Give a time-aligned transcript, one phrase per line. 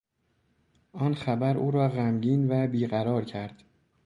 [0.93, 3.63] آن خبر او را غمگین و بیقرار کرد.